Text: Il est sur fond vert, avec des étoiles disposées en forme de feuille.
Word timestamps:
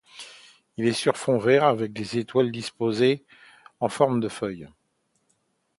Il 0.77 0.87
est 0.87 0.93
sur 0.93 1.15
fond 1.15 1.37
vert, 1.37 1.63
avec 1.63 1.93
des 1.93 2.17
étoiles 2.17 2.51
disposées 2.51 3.23
en 3.79 3.87
forme 3.87 4.19
de 4.19 4.29
feuille. 4.29 4.67